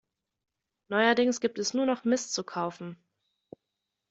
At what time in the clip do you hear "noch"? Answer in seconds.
1.85-2.05